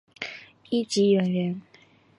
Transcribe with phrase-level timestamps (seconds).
[0.71, 1.61] 一级演员。